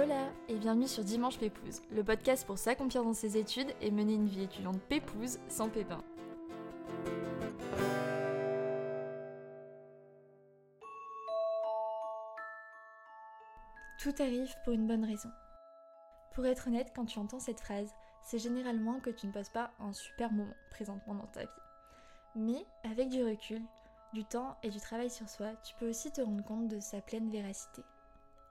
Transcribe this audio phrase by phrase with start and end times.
[0.00, 4.14] Hola et bienvenue sur Dimanche Pépouze, le podcast pour s'accomplir dans ses études et mener
[4.14, 6.04] une vie étudiante pépouze sans pépin.
[14.00, 15.30] Tout arrive pour une bonne raison.
[16.32, 19.72] Pour être honnête, quand tu entends cette phrase, c'est généralement que tu ne passes pas
[19.80, 21.48] un super moment présentement dans ta vie.
[22.36, 23.62] Mais avec du recul,
[24.12, 27.00] du temps et du travail sur soi, tu peux aussi te rendre compte de sa
[27.00, 27.82] pleine véracité.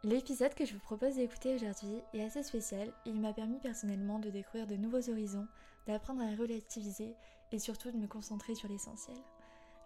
[0.04, 4.20] L'épisode que je vous propose d'écouter aujourd'hui est assez spécial et il m'a permis personnellement
[4.20, 5.48] de découvrir de nouveaux horizons,
[5.88, 7.16] d'apprendre à relativiser
[7.52, 9.18] et surtout de me concentrer sur l'essentiel.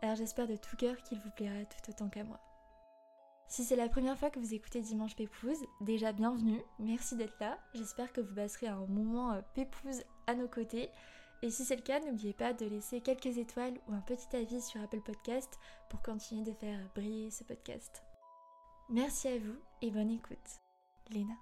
[0.02, 2.42] Alors j'espère de tout cœur qu'il vous plaira tout autant qu'à moi.
[3.48, 7.58] Si c'est la première fois que vous écoutez Dimanche Pépouze, déjà bienvenue, merci d'être là,
[7.74, 10.90] j'espère que vous passerez un moment euh, pépouze à nos côtés.
[11.42, 14.62] Et si c'est le cas, n'oubliez pas de laisser quelques étoiles ou un petit avis
[14.62, 15.58] sur Apple Podcast
[15.90, 18.04] pour continuer de faire briller ce podcast.
[18.94, 20.38] Merci à vous et bonne écoute.
[21.12, 21.34] Léna.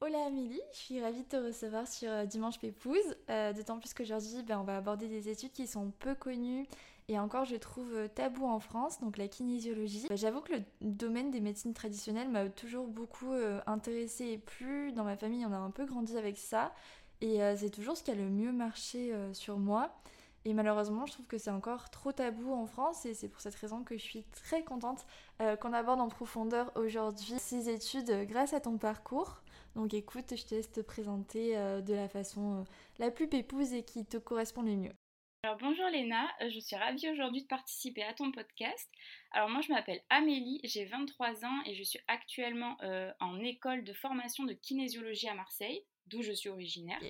[0.00, 3.92] Hola Amélie, je suis ravie de te recevoir sur euh, Dimanche Pépouze, euh, d'autant plus
[3.92, 6.66] qu'aujourd'hui ben, on va aborder des études qui sont peu connues
[7.08, 10.06] et encore je trouve euh, tabou en France, donc la kinésiologie.
[10.08, 13.34] Ben, j'avoue que le domaine des médecines traditionnelles m'a toujours beaucoup
[13.66, 16.72] intéressée et plu, dans ma famille on a un peu grandi avec ça
[17.20, 19.94] et c'est toujours ce qui a le mieux marché sur moi.
[20.46, 23.56] Et malheureusement, je trouve que c'est encore trop tabou en France et c'est pour cette
[23.56, 25.04] raison que je suis très contente
[25.42, 29.42] euh, qu'on aborde en profondeur aujourd'hui ces études grâce à ton parcours.
[29.74, 32.64] Donc écoute, je te laisse te présenter euh, de la façon euh,
[33.00, 34.92] la plus pépouse et qui te correspond le mieux.
[35.42, 38.88] Alors bonjour Léna, je suis ravie aujourd'hui de participer à ton podcast.
[39.32, 42.76] Alors moi je m'appelle Amélie, j'ai 23 ans et je suis actuellement
[43.20, 47.00] en école de formation de kinésiologie à Marseille, d'où je suis originaire.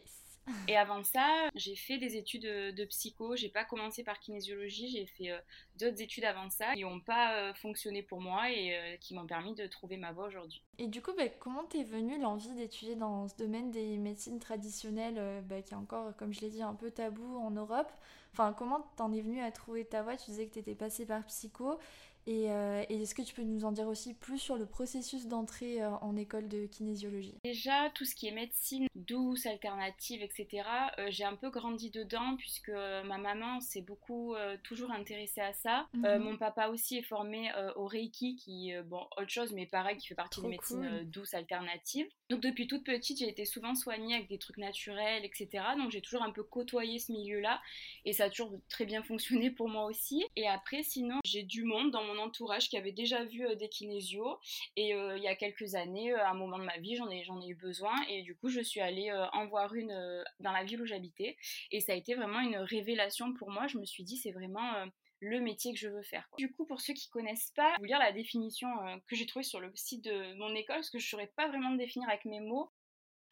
[0.68, 3.36] Et avant ça, j'ai fait des études de psycho.
[3.36, 5.38] J'ai pas commencé par kinésiologie, j'ai fait euh,
[5.78, 9.26] d'autres études avant ça qui n'ont pas euh, fonctionné pour moi et euh, qui m'ont
[9.26, 10.62] permis de trouver ma voie aujourd'hui.
[10.78, 15.42] Et du coup, bah, comment t'es venue l'envie d'étudier dans ce domaine des médecines traditionnelles
[15.46, 17.90] bah, qui est encore, comme je l'ai dit, un peu tabou en Europe?
[18.32, 20.16] Enfin, comment t'en es venue à trouver ta voie?
[20.16, 21.78] Tu disais que t'étais passée par psycho
[22.28, 25.82] euh, et, est-ce que tu peux nous en dire aussi plus sur le processus d'entrée
[25.82, 27.34] euh, en école de kinésiologie?
[27.44, 30.62] Déjà, tout ce qui est médecine douce, alternative, etc.,
[30.98, 35.86] euh, j'ai un peu grandi dedans puisque ma maman s'est beaucoup toujours intéressée à ça.
[35.94, 36.18] Mhm.
[36.18, 40.14] mon papa aussi est formé au Reiki, qui, bon, autre chose, mais pareil, qui fait
[40.14, 42.08] partie des médecines douces, alternatives.
[42.28, 45.64] Donc depuis toute petite, j'ai été souvent soignée avec des trucs naturels, etc.
[45.78, 47.60] Donc j'ai toujours un peu côtoyé ce milieu-là
[48.04, 50.24] et ça a toujours très bien fonctionné pour moi aussi.
[50.34, 53.68] Et après, sinon, j'ai du monde dans mon entourage qui avait déjà vu euh, des
[53.68, 54.38] kinésios
[54.76, 57.10] et euh, il y a quelques années, euh, à un moment de ma vie, j'en
[57.10, 60.52] ai, j'en ai eu besoin et du coup je suis allée en voir une dans
[60.52, 61.36] la ville où j'habitais
[61.70, 63.66] et ça a été vraiment une révélation pour moi.
[63.66, 64.86] Je me suis dit c'est vraiment
[65.20, 66.28] le métier que je veux faire.
[66.38, 68.68] Du coup, pour ceux qui connaissent pas, je vais vous lire la définition
[69.08, 71.48] que j'ai trouvée sur le site de mon école, parce que je ne saurais pas
[71.48, 72.70] vraiment définir avec mes mots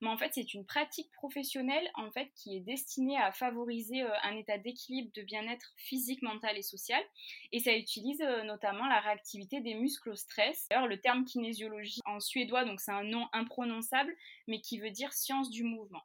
[0.00, 1.90] mais en fait c'est une pratique professionnelle
[2.34, 7.02] qui est destinée à favoriser euh, un état d'équilibre de bien-être physique, mental et social
[7.52, 10.66] et ça utilise euh, notamment la réactivité des muscles au stress.
[10.70, 14.14] D'ailleurs le terme kinésiologie en suédois donc c'est un nom imprononçable
[14.46, 16.02] mais qui veut dire science du mouvement.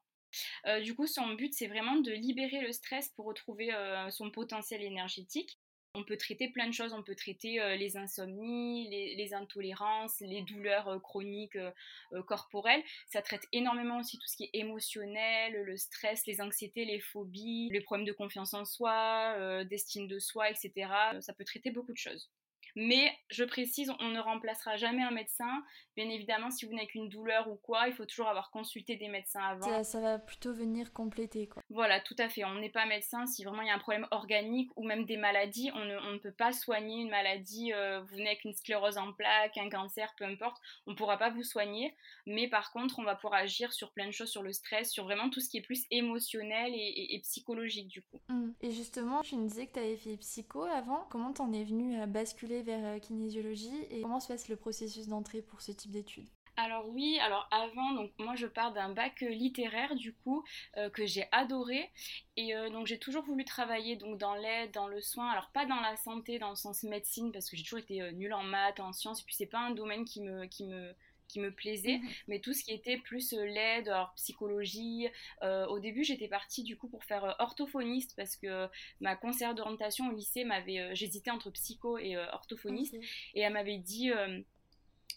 [0.68, 3.72] Euh, du coup, son but, c'est vraiment de libérer le stress pour retrouver
[4.12, 5.59] son potentiel énergétique.
[5.96, 10.44] On peut traiter plein de choses, on peut traiter euh, les insomnies, les, intolérances, les
[10.44, 12.84] douleurs euh, chroniques euh, corporelles.
[13.08, 17.70] Ça traite énormément aussi tout ce qui est émotionnel, le stress, les anxiétés, les phobies,
[17.72, 20.92] les problèmes de confiance en soi, d'estime de soi, etc.
[21.22, 22.30] Ça peut traiter beaucoup de choses.
[22.76, 25.64] Mais je précise, on ne remplacera jamais un médecin.
[25.96, 29.10] Bien évidemment, si vous n'avez qu'une douleur ou quoi, il faut toujours avoir consulté des
[29.10, 29.84] médecins avant.
[29.84, 31.48] Ça, va plutôt venir compléter.
[31.48, 31.62] Quoi.
[31.70, 32.46] Voilà, tout à fait.
[32.46, 35.18] On n'est pas médecin si vraiment il y a un problème organique ou même des
[35.18, 35.72] maladies.
[35.76, 37.74] On ne, peut pas soigner une maladie.
[37.74, 40.62] Euh, vous venez avec une sclérose en plaques, un cancer, peu importe.
[40.88, 41.96] On ne pourra pas vous soigner.
[42.26, 45.04] Mais par contre, on va pouvoir agir sur plein de choses, sur le stress, sur
[45.04, 48.22] vraiment tout ce qui est plus émotionnel et, psychologique du coup.
[48.30, 48.52] Mmh.
[48.62, 51.06] Et justement, tu me disais que tu avais fait psycho avant.
[51.10, 55.08] Comment t'en es venu à basculer vers euh, kinésiologie et comment se passe le processus
[55.08, 56.30] d'entrée pour ce type d'études?
[56.58, 60.44] Alors oui, alors avant, donc moi je pars d'un bac littéraire du coup
[60.78, 61.90] euh, que j'ai adoré.
[62.36, 65.66] Et euh, donc j'ai toujours voulu travailler donc dans l'aide, dans le soin, alors pas
[65.66, 68.80] dans la santé dans le sens médecine parce que j'ai toujours été nulle en maths,
[68.82, 69.22] en sciences.
[69.22, 70.94] Et puis c'est pas un domaine qui me qui me
[71.30, 72.10] qui me plaisait, mhm.
[72.28, 75.08] mais tout ce qui était plus euh, l'aide, alors psychologie.
[75.44, 78.68] Euh, au début, j'étais partie du coup pour faire euh, orthophoniste parce que
[79.00, 82.96] ma conseillère d'orientation au lycée m'avait, j'hésitais entre psycho et orthophoniste,
[83.36, 84.12] et elle m'avait dit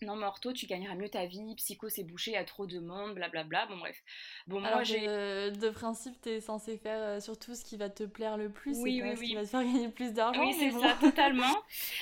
[0.02, 2.66] non mais ortho tu gagneras mieux ta vie, psycho c'est bouché, il y a trop
[2.66, 4.02] de monde, blablabla, bon bref.
[4.46, 5.00] Bon Alors moi j'ai...
[5.06, 9.00] De, principe t'es censé faire euh, surtout ce qui va te plaire le plus, oui,
[9.02, 9.16] oui, oui.
[9.16, 10.40] ce qui va te faire gagner plus d'argent.
[10.40, 11.54] Oui c'est ça, totalement.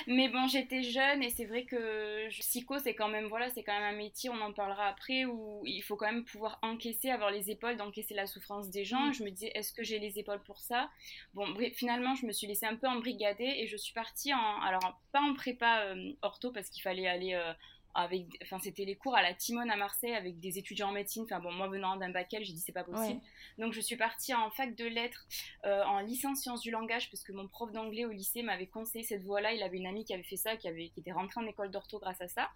[0.07, 3.73] Mais bon j'étais jeune et c'est vrai que psycho c'est quand même, voilà, c'est quand
[3.73, 7.31] même un métier, on en parlera après, où il faut quand même pouvoir encaisser, avoir
[7.31, 9.07] les épaules d'encaisser la souffrance des gens.
[9.07, 9.13] Mm.
[9.13, 10.89] Je me disais est-ce que j'ai les épaules pour ça?
[11.33, 14.61] Bon bref, finalement je me suis laissée un peu embrigader et je suis partie en,
[14.61, 17.33] alors pas en prépa euh, ortho parce qu'il fallait aller...
[17.33, 17.53] Euh,
[17.95, 21.23] avec, enfin c'était les cours à la Timone à Marseille avec des étudiants en médecine.
[21.23, 23.19] Enfin bon, moi venant d'un bac j'ai dit c'est pas possible.
[23.57, 25.27] Donc je suis partie en fac de lettres,
[25.65, 29.03] euh, en licence sciences du langage parce que mon prof d'anglais au lycée m'avait conseillé
[29.03, 29.53] cette voie-là.
[29.53, 31.71] Il avait une amie qui avait fait ça, qui avait, qui était rentrée en école
[31.71, 32.49] d'ortho grâce à ça.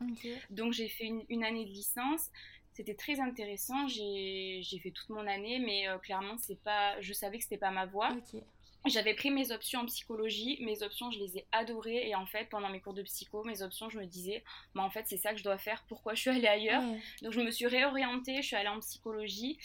[0.50, 2.30] Donc j'ai fait une, année de licence.
[2.74, 3.88] C'était très intéressant.
[3.88, 7.72] J'ai fait toute mon année, mais euh, clairement c'est pas, je savais que c'était pas
[7.72, 8.10] ma voie.
[8.88, 12.46] J'avais pris mes options en psychologie, mes options je les ai adorées et en fait
[12.50, 14.44] pendant mes cours de psycho, mes options je me disais
[14.76, 16.84] bah en fait c'est ça que je dois faire, pourquoi je suis allée ailleurs?
[17.22, 19.58] Donc je me suis réorientée, je suis allée en psychologie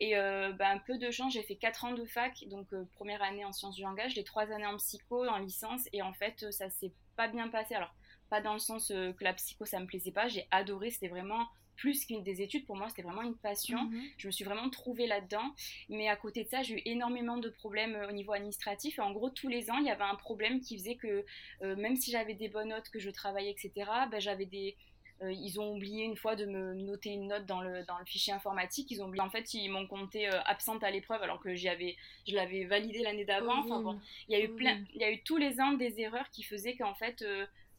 [0.00, 2.84] et euh, bah, un peu de chance, j'ai fait 4 ans de fac, donc euh,
[2.94, 6.12] première année en sciences du langage, les 3 années en psycho, en licence et en
[6.12, 7.74] fait ça s'est pas bien passé.
[7.74, 7.94] Alors
[8.30, 11.08] pas dans le sens euh, que la psycho ça me plaisait pas, j'ai adoré, c'était
[11.08, 11.48] vraiment
[11.78, 13.84] plus qu'une des études, pour moi, c'était vraiment une passion.
[13.84, 14.02] Mhm.
[14.18, 15.54] Je me suis vraiment trouvée là-dedans.
[15.88, 18.98] Mais à côté de ça, j'ai eu énormément de problèmes euh, au niveau administratif.
[18.98, 21.24] Et en gros, tous les ans, il y avait un problème qui faisait que
[21.62, 24.76] euh, même si j'avais des bonnes notes, que je travaillais, etc., ben, j'avais des...
[25.22, 28.04] Euh, ils ont oublié une fois de me noter une note dans le, dans le
[28.04, 28.90] fichier informatique.
[28.90, 31.96] Ils ont oublié, en fait, ils m'ont compté absente à l'épreuve alors que avais,
[32.28, 33.58] je l'avais validé l'année d'avant.
[33.58, 36.00] Enfin bon, il y a eu plein, il y a eu tous les ans des
[36.00, 37.24] erreurs qui faisaient qu'en fait,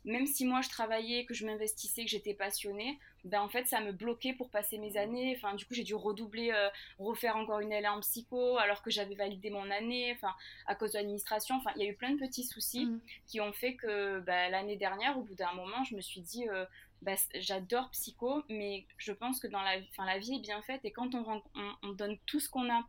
[0.03, 3.81] même si moi je travaillais, que je m'investissais, que j'étais passionnée, ben en fait ça
[3.81, 5.36] me bloquait pour passer mes années.
[5.38, 8.92] Enfin, du coup j'ai dû redoubler, euh, refaire encore une LA en psycho alors que
[8.92, 10.12] j'avais validé mon année.
[10.16, 10.33] Enfin,
[10.66, 11.56] à cause de l'administration.
[11.56, 13.00] Enfin, il y a eu plein de petits soucis mm.
[13.27, 16.48] qui ont fait que ben, l'année dernière, au bout d'un moment, je me suis dit
[16.50, 16.66] euh,
[17.01, 20.92] ben, j'adore psycho, mais je pense que dans la, la vie est bien faite et
[20.92, 22.81] quand on, on, on donne tout ce qu'on a,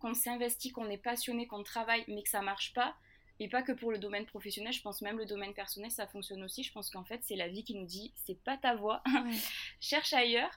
[0.00, 2.94] qu'on s'investit, qu'on est passionné, qu'on travaille, mais que ça marche pas
[3.38, 6.42] et pas que pour le domaine professionnel, je pense même le domaine personnel, ça fonctionne
[6.42, 6.62] aussi.
[6.62, 9.02] Je pense qu'en fait, c'est la vie qui nous dit c'est pas ta voie,
[9.80, 10.52] cherche ailleurs.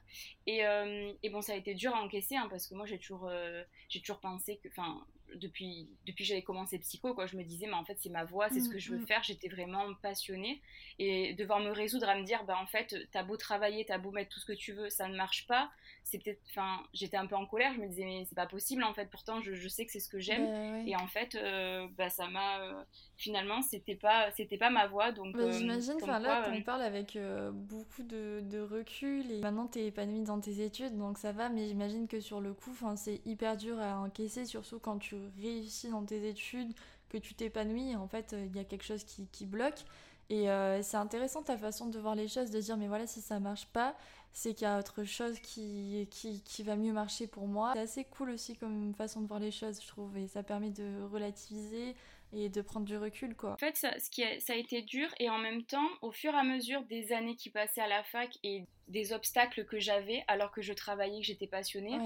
[0.47, 2.97] Et, euh, et, bon, ça a été dur à encaisser hein, parce que moi, j'ai
[2.97, 5.05] toujours, euh, j'ai toujours pensé que, enfin,
[5.35, 8.23] depuis, depuis que j'avais commencé psycho, quoi, je me disais, mais en fait, c'est ma
[8.23, 9.07] voie, c'est ce mm, que je veux mm.
[9.07, 9.23] faire.
[9.23, 10.61] J'étais vraiment passionnée.
[10.97, 14.11] Et devoir me résoudre à me dire, bah en fait, t'as beau travailler, t'as beau
[14.11, 15.69] mettre tout ce que tu veux, ça ne marche pas.
[16.03, 17.73] C'est peut-être, enfin, j'étais un peu en colère.
[17.73, 19.09] Je me disais, mais c'est pas possible, en fait.
[19.11, 20.45] Pourtant, je, je sais que c'est ce que j'aime.
[20.45, 22.61] Bah, et en fait, euh, bah, ça m'a.
[22.61, 22.83] Euh,
[23.17, 25.11] finalement, c'était pas, c'était pas ma voie.
[25.11, 29.31] Donc, bah, j'imagine, enfin, là, tu parles avec euh, beaucoup de, de, recul.
[29.31, 31.49] Et maintenant, t'es épanouie dans tes études, donc ça va.
[31.49, 35.89] Mais j'imagine que sur le coup, c'est hyper dur à encaisser, surtout quand tu réussis
[35.89, 36.73] dans tes études,
[37.09, 37.95] que tu t'épanouis.
[37.95, 39.85] En fait, il y a quelque chose qui, qui bloque.
[40.29, 43.19] Et euh, c'est intéressant ta façon de voir les choses, de dire mais voilà si
[43.19, 43.95] ça marche pas,
[44.31, 47.71] c'est qu'il y a autre chose qui, qui, qui, va mieux marcher pour moi.
[47.73, 50.69] C'est assez cool aussi comme façon de voir les choses, je trouve, et ça permet
[50.69, 51.95] de relativiser
[52.31, 53.53] et de prendre du recul quoi.
[53.53, 56.11] En fait, ça, ce qui a, ça a été dur et en même temps, au
[56.11, 59.79] fur et à mesure des années qui passaient à la fac et des obstacles que
[59.79, 61.97] j'avais alors que je travaillais, que j'étais passionnée,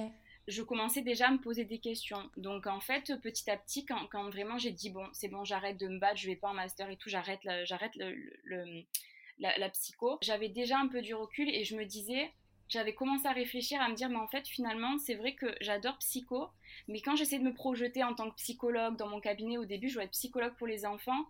[0.48, 2.30] je commençais déjà à me poser des questions.
[2.38, 5.88] Donc en fait, petit à petit, quand, vraiment j'ai dit bon, c'est bon, j'arrête de
[5.88, 10.18] me battre, je vais pas en master et tout, j'arrête, j'arrête la, la, psycho.
[10.22, 12.32] J'avais déjà un peu du recul et je me disais,
[12.70, 15.98] j'avais commencé à réfléchir, à me dire, mais en fait, finalement, c'est vrai que j'adore
[16.00, 16.48] psycho,
[16.88, 19.90] mais quand j'essaie de me projeter en tant que psychologue dans mon cabinet, au début,
[19.90, 21.26] je voulais être psychologue pour les enfants.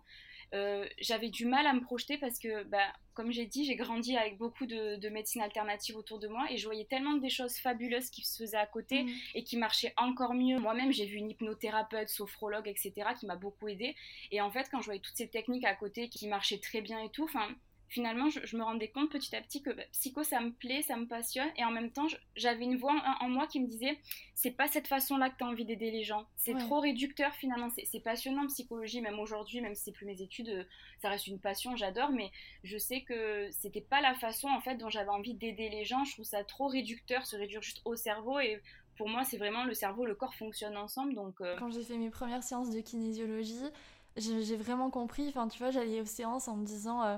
[0.54, 4.16] Euh, j'avais du mal à me projeter parce que, bah, comme j'ai dit, j'ai grandi
[4.16, 8.10] avec beaucoup de, médecine alternative autour de moi et je voyais tellement des choses fabuleuses
[8.10, 9.10] qui se faisaient à côté mmh.
[9.34, 10.58] et qui marchaient encore mieux.
[10.58, 13.94] Moi-même, j'ai vu une hypnothérapeute, sophrologue, etc., qui m'a beaucoup aidée.
[14.30, 17.00] Et en fait, quand je voyais toutes ces techniques à côté qui marchaient très bien
[17.00, 17.48] et tout, enfin,
[17.94, 20.96] finalement, je, me rendais compte petit à petit que bah, psycho, ça me plaît, ça
[20.96, 21.48] me passionne.
[21.56, 23.96] Et en même temps, j'avais une voix en, moi qui me disait
[24.34, 26.26] c'est pas cette façon-là que tu as envie d'aider les gens.
[26.36, 27.68] C'est trop réducteur finalement.
[27.70, 30.64] C'est passionnant, psychologie, même aujourd'hui, même si c'est plus mes études, euh,
[31.00, 32.10] ça reste une passion, j'adore.
[32.10, 32.32] Mais
[32.64, 36.04] je sais que c'était pas la façon en fait dont j'avais envie d'aider les gens.
[36.04, 38.40] Je trouve ça trop réducteur, se réduire juste au cerveau.
[38.40, 38.60] Et
[38.96, 41.14] pour moi, c'est vraiment le cerveau, le corps fonctionnent ensemble.
[41.14, 43.70] Donc, euh, Quand j'ai fait mes premières séances de kinésiologie,
[44.16, 45.28] j'ai vraiment compris.
[45.28, 47.04] Enfin, tu vois, j'allais aux séances en me disant.
[47.04, 47.16] Euh,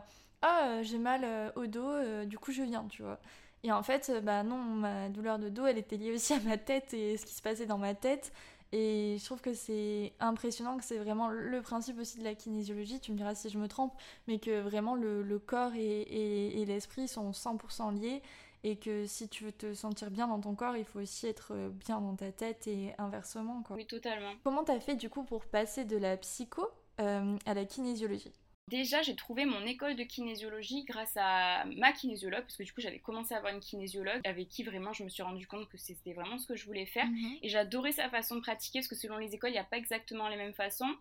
[0.49, 3.19] ah euh, j'ai mal euh, au dos, euh, du coup je viens, tu vois.
[3.65, 6.57] Et en fait, bah non, ma douleur de dos, elle était liée aussi à ma
[6.57, 8.33] tête et ce qui se passait dans ma tête.
[8.73, 13.01] Et je trouve que c'est impressionnant, que c'est vraiment le principe aussi de la kinésiologie,
[13.01, 13.93] tu me diras si je me trompe,
[14.29, 18.23] mais que vraiment le, corps et, l'esprit sont 100% liés
[18.63, 21.55] et que si tu veux te sentir bien dans ton corps, il faut aussi être
[21.85, 23.63] bien dans ta tête et inversement.
[23.63, 23.77] Quoi.
[23.77, 24.33] Oui, totalement.
[24.45, 26.67] Comment t'as fait du coup pour passer de la psycho
[26.99, 28.33] à la kinésiologie?
[28.69, 32.81] Déjà, j'ai trouvé mon école de kinésiologie grâce à ma kinésiologue, parce que du coup,
[32.81, 35.79] j'avais commencé à avoir une kinésiologue avec qui vraiment je me suis rendu compte que
[35.79, 37.07] c'était vraiment ce que je voulais faire.
[37.07, 37.39] Mhm.
[37.43, 39.77] Et j'adorais sa façon de pratiquer, parce que selon les écoles, il n'y a pas
[39.77, 40.93] exactement les mêmes façons.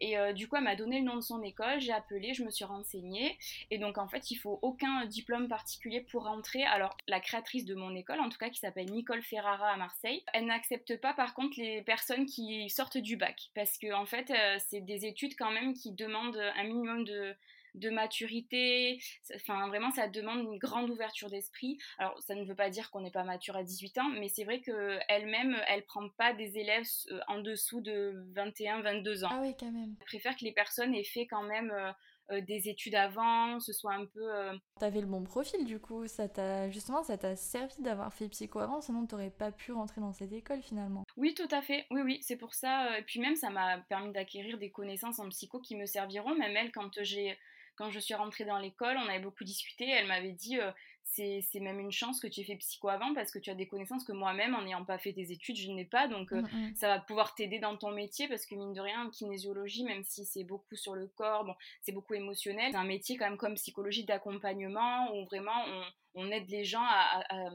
[0.00, 2.42] Et euh, du coup, elle m'a donné le nom de son école, j'ai appelé, je
[2.42, 3.38] me suis renseignée.
[3.70, 6.64] Et donc, en fait, il faut aucun diplôme particulier pour rentrer.
[6.64, 10.24] Alors, la créatrice de mon école, en tout cas, qui s'appelle Nicole Ferrara à Marseille,
[10.32, 13.50] elle n'accepte pas, par contre, les personnes qui sortent du bac.
[13.54, 17.34] Parce que, en fait, euh, c'est des études quand même qui demandent un minimum de
[17.74, 19.00] de maturité.
[19.34, 21.78] Enfin, vraiment, ça demande une grande ouverture d'esprit.
[21.98, 24.44] Alors, ça ne veut pas dire qu'on n'est pas mature à 18 ans, mais c'est
[24.44, 29.28] vrai qu'elle-même, elle ne prend pas des élèves euh, en dessous de 21, 22 ans.
[29.32, 29.96] Ah oui, quand même.
[30.00, 31.92] Elle préfère que les personnes aient fait quand même euh,
[32.30, 34.28] euh, des études avant, ce soit un peu...
[34.78, 38.58] T'avais le bon profil du coup, ça t'a justement ça t'a servi d'avoir fait psycho
[38.60, 41.04] avant, sinon t'aurais pas pu rentrer dans cette école finalement.
[41.16, 42.98] Oui, tout à fait, oui, oui, c'est pour ça.
[42.98, 46.56] Et puis même ça m'a permis d'acquérir des connaissances en psycho qui me serviront, même
[46.56, 47.36] elle quand j'ai
[47.76, 49.88] quand je suis rentrée dans l'école, on avait beaucoup discuté.
[49.88, 50.70] Elle m'avait dit euh,
[51.04, 53.66] c'est même une chance que tu aies fait psycho avant parce que tu as des
[53.66, 56.08] connaissances que moi-même, en n'ayant pas fait des études, je n'ai pas.
[56.08, 56.74] Donc, euh, mm, mm.
[56.76, 60.24] ça va pouvoir t'aider dans ton métier parce que, mine de rien, kinésiologie, même si
[60.24, 63.54] c'est beaucoup sur le corps, bon, c'est beaucoup émotionnel, c'est un métier quand même comme
[63.54, 65.64] psychologie d'accompagnement où vraiment
[66.14, 67.50] on, on, aide les gens à, à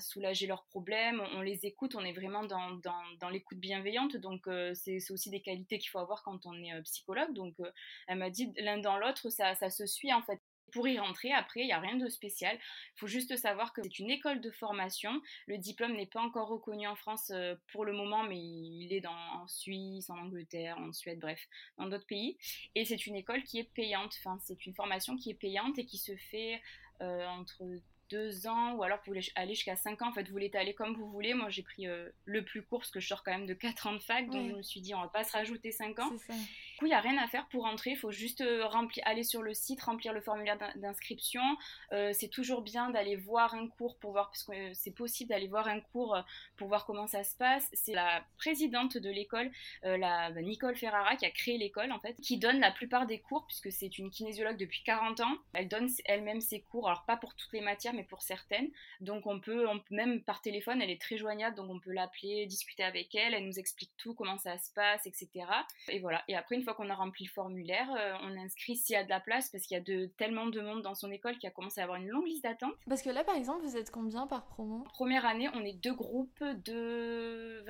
[0.00, 4.46] soulager leurs problèmes, on, les écoute, on est vraiment dans, dans, dans l'écoute bienveillante, donc
[4.46, 7.32] euh, c'est aussi des qualités qu'il faut avoir quand on est euh, psychologue.
[7.34, 7.70] Donc euh,
[8.06, 10.40] elle m'a dit l'un dans l'autre, ça, ça se suit en fait.
[10.72, 12.56] Pour y rentrer, après, il n'y a rien de spécial.
[12.56, 15.20] Il faut juste savoir que c'est une école de formation.
[15.46, 17.30] Le diplôme n'est pas encore reconnu en France
[17.72, 21.46] pour le moment, mais il est dans, en Suisse, en Angleterre, en Suède, bref,
[21.76, 22.38] dans d'autres pays.
[22.74, 24.14] Et c'est une école qui est payante.
[24.20, 26.62] Enfin, c'est une formation qui est payante et qui se fait
[27.00, 27.64] entre
[28.12, 30.08] deux ans, ou alors vous voulez aller jusqu'à cinq ans.
[30.10, 31.32] En fait, vous voulez aller comme vous voulez.
[31.34, 33.86] Moi, j'ai pris euh, le plus court, parce que je sors quand même de quatre
[33.86, 36.12] ans de fac, donc je me suis dit, on va pas se rajouter cinq ans.
[36.86, 37.90] Il n'y a rien à faire pour rentrer.
[37.90, 41.42] Il faut juste euh, remplir, aller sur le site, remplir le formulaire d'inscription.
[41.92, 45.48] Euh, c'est toujours bien d'aller voir un cours pour voir, parce que c'est possible d'aller
[45.48, 46.16] voir un cours
[46.56, 47.68] pour voir comment ça se passe.
[47.72, 49.50] C'est la présidente de l'école,
[49.82, 53.20] la bah, Nicole Ferrara, qui a créé l'école, en fait, qui donne la plupart des
[53.20, 55.36] cours, puisque c'est une kinésiologue depuis 40 ans.
[55.52, 58.68] Elle donne elle-même ses cours, alors pas pour toutes les matières, mais pour certaines.
[59.00, 62.84] Donc on peut, même par téléphone, elle est très joignable, donc on peut l'appeler, discuter
[62.84, 65.28] avec elle, elle nous explique tout, comment ça se passe, etc.
[65.88, 66.22] Et voilà.
[66.28, 69.04] Et après, une fois qu'on a rempli le formulaire, euh, on inscrit s'il y a
[69.04, 71.48] de la place, parce qu'il y a de, tellement de monde dans son école qu'il
[71.48, 72.74] a commencé à avoir une longue liste d'attente.
[72.88, 74.84] Parce que là, par exemple, vous êtes combien par promo?
[74.92, 77.62] Première année, on est deux groupes de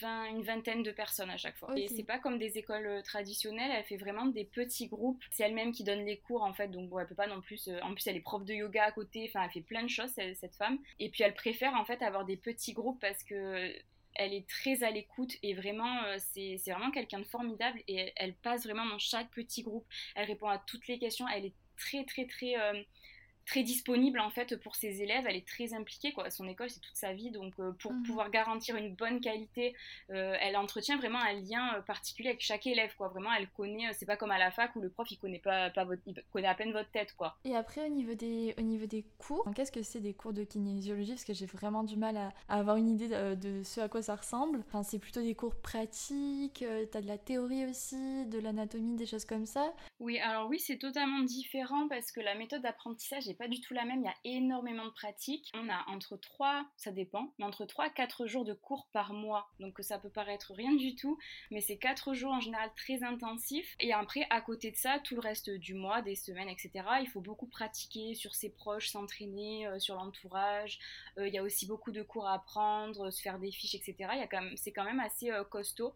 [0.00, 1.76] 20, une vingtaine de personnes à chaque fois.
[1.76, 5.22] Et c'est pas comme des écoles euh, traditionnelles, elle fait vraiment des petits groupes.
[5.30, 7.68] C'est elle-même qui donne les cours en fait, donc bon, elle peut pas non plus.
[7.82, 10.10] En plus, elle est prof de yoga à côté, enfin, elle fait plein de choses,
[10.10, 10.78] cette femme.
[10.98, 13.72] Et puis elle préfère en fait avoir des petits groupes parce que
[14.18, 18.34] elle est très à l'écoute et vraiment, euh, c'est vraiment quelqu'un de formidable et elle,
[18.34, 19.86] passe vraiment dans chaque petit groupe.
[20.14, 21.26] Elle répond à toutes les questions.
[21.28, 22.54] Elle est très, très, très.
[23.46, 26.30] Très disponible en fait pour ses élèves, elle est très impliquée quoi.
[26.30, 28.02] Son école c'est toute sa vie donc euh, pour mhm.
[28.02, 29.76] pouvoir garantir une bonne qualité,
[30.10, 33.06] euh, elle entretient vraiment un lien euh, particulier avec chaque élève quoi.
[33.06, 35.70] Vraiment elle connaît, c'est pas comme à la fac où le prof il connaît pas,
[35.70, 37.38] pas votre, il connaît à peine votre tête quoi.
[37.44, 40.42] Et après au niveau des au niveau des cours, qu'est-ce que c'est des cours de
[40.42, 41.12] kinésiologie?
[41.12, 44.16] Parce que j'ai vraiment du mal à, avoir une idée de, ce à quoi ça
[44.16, 44.64] ressemble.
[44.66, 49.24] Enfin c'est plutôt des cours pratiques, t'as de la théorie aussi, de l'anatomie, des choses
[49.24, 49.72] comme ça.
[50.00, 53.74] Oui alors oui c'est totalement différent parce que la méthode d'apprentissage est pas du tout
[53.74, 55.52] la même, il y a énormément de pratiques.
[55.54, 59.12] On a entre 3, ça dépend, mais entre 3 et 4 jours de cours par
[59.12, 59.48] mois.
[59.60, 61.18] Donc ça peut paraître rien du tout,
[61.50, 63.76] mais c'est 4 jours en général très intensifs.
[63.80, 67.08] Et après, à côté de ça, tout le reste du mois, des semaines, etc., il
[67.08, 70.78] faut beaucoup pratiquer sur ses proches, s'entraîner euh, sur l'entourage.
[71.18, 74.26] Euh, il y a aussi beaucoup de cours à apprendre, se faire des fiches, etc.
[74.56, 75.94] C'est quand même assez euh, costaud.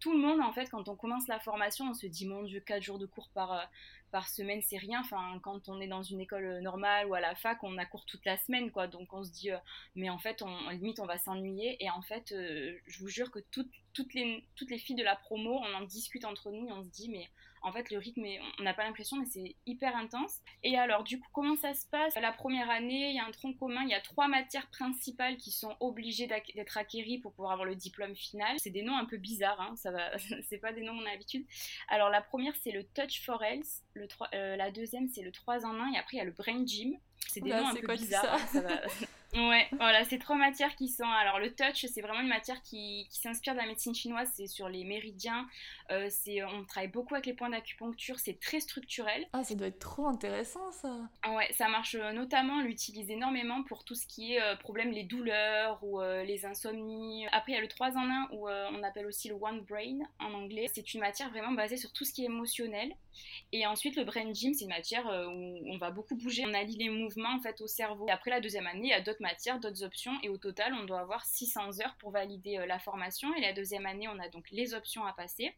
[0.00, 2.60] tout le monde, en fait, quand on commence la formation, on se dit, mon Dieu,
[2.60, 3.68] 4 jours de cours par
[4.12, 5.00] par semaine, c'est rien.
[5.00, 7.86] Enfin, quand on est dans une école euh, normale ou à la fac, on a
[7.86, 8.86] cours toute la semaine, quoi.
[8.86, 9.56] Donc on se dit, euh,
[9.96, 11.82] mais en fait, on, limite, on va s'ennuyer.
[11.82, 15.58] Et en fait, euh, je vous jure que toutes, toutes, les, filles de la promo,
[15.58, 17.28] on en discute entre nous et on se dit, mais
[17.62, 18.24] en fait, le rythme,
[18.58, 20.38] on n'a pas l'impression, mais c'est hyper intense.
[20.62, 22.14] Et alors, du coup, comment ça se passe?
[22.16, 25.36] La première année, il y a un tronc commun, il y a trois matières principales
[25.36, 28.56] qui sont obligées d'être acquéries pour pouvoir avoir le diplôme final.
[28.58, 30.16] C'est des noms un peu bizarres, hein, ça va,
[30.48, 31.46] c'est pas des noms qu'on a l'habitude.
[31.88, 33.82] Alors, la première, c'est le Touch for Health.
[33.94, 35.92] Le euh, la deuxième, c'est le 3 en 1.
[35.92, 36.98] Et après, il y a le Brain Gym.
[37.28, 38.38] C'est des noms un peu bizarres.
[38.54, 38.60] Hein,
[39.34, 41.08] Ouais, voilà, c'est trois matières qui sont.
[41.08, 44.30] Alors, le touch, c'est vraiment une matière qui, qui s'inspire de la médecine chinoise.
[44.34, 45.48] C'est sur les méridiens.
[45.90, 48.18] Euh, c'est, on travaille beaucoup avec les points d'acupuncture.
[48.18, 49.26] C'est très structurel.
[49.32, 51.08] Ah, ça doit être trop intéressant, ça.
[51.30, 52.54] Ouais, ça marche euh, notamment.
[52.56, 57.26] On l'utilise énormément pour tout ce qui est euh, problème, les douleurs ou les insomnies.
[57.32, 60.00] Après, il y a le 3 en 1 où on appelle aussi le One Brain
[60.18, 60.70] en anglais.
[60.72, 62.94] C'est une matière vraiment basée sur tout ce qui est émotionnel.
[63.52, 66.44] Et ensuite, le Brain Gym, c'est une matière où on va beaucoup bouger.
[66.46, 68.06] On allie les mouvements en fait au cerveau.
[68.08, 70.12] Et après la deuxième année, il y a d'autres matières, d'autres options.
[70.22, 73.34] Et au total, on doit avoir 600 heures pour valider euh, la formation.
[73.34, 75.54] Et la deuxième année, on a donc les options à passer,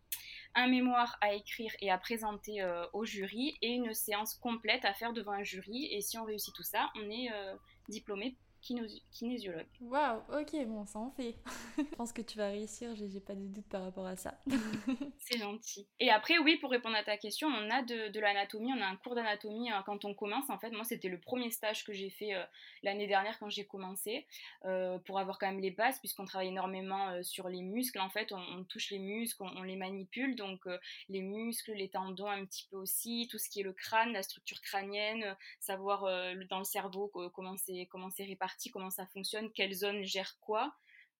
[0.54, 4.94] un mémoire à écrire et à présenter euh, au jury, et une séance complète à
[4.94, 5.88] faire devant un jury.
[5.90, 7.54] Et si on réussit tout ça, on est euh,
[7.88, 9.66] diplômé kinésiologue.
[9.80, 11.36] Waouh, ok, bon, ça en fait.
[11.78, 14.40] Je pense que tu vas réussir, j'ai pas de doute par rapport à ça.
[15.18, 15.86] c'est gentil.
[16.00, 18.96] Et après, oui, pour répondre à ta question, on a de, l'anatomie, on a un
[18.96, 20.48] cours d'anatomie hein, quand on commence.
[20.48, 22.42] En fait, moi, c'était le premier stage que j'ai fait euh,
[22.82, 24.26] l'année dernière quand j'ai commencé,
[24.64, 28.00] euh, pour avoir quand même les bases, puisqu'on travaille énormément euh, sur les muscles.
[28.00, 30.62] En fait, on, touche les muscles, on, les manipule, donc
[31.08, 34.22] les muscles, les tendons un petit peu aussi, tout ce qui est le crâne, la
[34.22, 36.02] structure crânienne, savoir
[36.48, 40.74] dans le cerveau comment c'est réparti comment ça fonctionne, quelle zone gère quoi.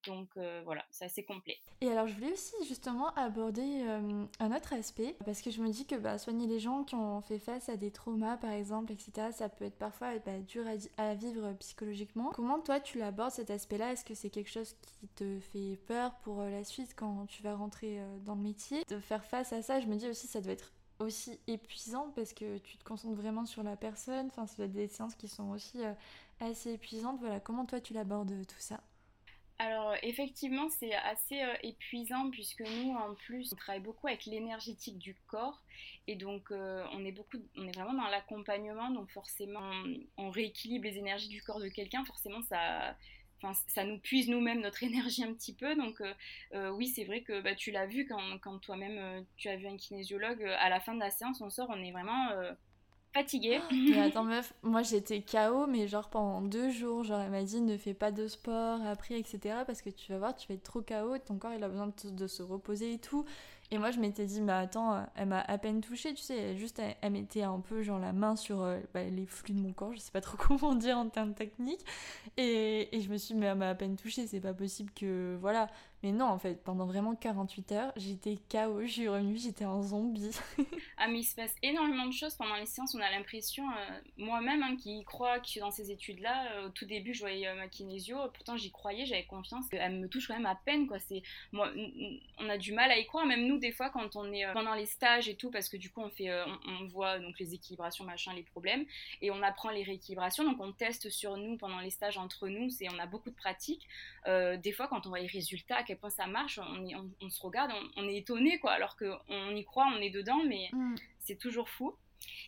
[0.07, 1.59] Donc euh, voilà, c'est assez complet.
[1.81, 5.71] Et alors je voulais aussi justement aborder euh, un autre aspect, parce que je me
[5.71, 8.93] dis que bah, soigner les gens qui ont fait face à des traumas par exemple,
[8.93, 10.65] etc., ça peut être parfois bah, dur
[10.97, 12.31] à, vivre psychologiquement.
[12.35, 13.93] Comment toi tu l'abordes cet aspect-là?
[13.93, 17.43] Est-ce que c'est quelque chose qui te fait peur pour euh, la suite quand tu
[17.43, 18.85] vas rentrer dans le métier?
[18.89, 22.33] De faire face à ça, je me dis aussi ça doit être aussi épuisant parce
[22.33, 24.27] que tu te concentres vraiment sur la personne.
[24.27, 25.79] Enfin, ça doit être des séances qui sont aussi
[26.41, 27.19] assez épuisante.
[27.21, 28.81] Voilà, comment toi tu l'abordes euh, tout ça?
[29.61, 34.99] Alors effectivement c'est assez euh, épuisant puisque nous en plus on travaille beaucoup avec l'énergétique
[34.99, 35.63] du corps.
[36.09, 38.91] Et donc euh, on est beaucoup on est vraiment dans l'accompagnement.
[38.91, 39.71] Donc forcément
[40.17, 42.05] on, rééquilibre les énergies du corps de quelqu'un.
[42.05, 42.97] Forcément ça
[43.43, 45.75] Enfin, ça nous puise nous-mêmes notre énergie un petit peu.
[45.75, 46.03] Donc
[46.73, 50.43] oui, c'est vrai que bah, tu l'as vu quand, toi-même tu as vu un kinésiologue.
[50.43, 52.31] à la fin de la séance, on sort, on est vraiment
[53.15, 53.61] fatiguée.
[53.71, 57.63] Mais attends meuf, moi j'étais KO mais genre pendant deux jours, genre elle m'a dit
[57.63, 60.65] ne fais pas de sport après etc parce que tu vas voir tu vas être
[60.65, 63.25] trop KO, ton corps il a besoin de, se reposer et tout.
[63.71, 66.59] Et moi je m'étais dit mais attends elle m'a à peine touchée tu sais, elle,
[66.59, 69.73] juste elle, mettait un peu genre la main sur euh, bah, les flux de mon
[69.73, 71.85] corps, je sais pas trop comment dire en termes techniques.
[72.37, 74.91] Et, et je me suis dit mais elle m'a à peine touchée, c'est pas possible
[74.93, 75.69] que voilà.
[76.05, 79.81] Mais non, en fait, pendant vraiment 48 heures, j'étais KO, je suis revenue, j'étais un
[79.81, 80.39] zombie.
[80.99, 82.95] ah, mais il se passe énormément de choses pendant les séances.
[82.95, 86.67] On a l'impression, euh, moi-même, hein, qui crois que je suis dans ces études-là, euh,
[86.67, 89.65] au tout début, je voyais euh, ma kinésio, pourtant j'y croyais, j'avais confiance.
[89.73, 90.99] Elle me touche quand même à peine, quoi.
[90.99, 91.73] C'est, moi,
[92.37, 94.75] on a du mal à y croire, même nous, des fois, quand on est pendant
[94.75, 96.29] les stages et tout, parce que du coup, on fait,
[96.67, 98.85] on, voit donc les équilibrations, machin, les problèmes,
[99.23, 100.45] et on apprend les rééquilibrations.
[100.45, 103.37] Donc, on teste sur nous pendant les stages entre nous, c'est, on a beaucoup de
[103.37, 103.89] pratiques.
[104.27, 108.17] des fois, quand on voit les résultats, quel ça marche, on, se regarde, on, est
[108.17, 110.95] étonné, quoi, alors qu'on y croit, on est dedans, mais mm.
[111.21, 111.97] c'est toujours fou.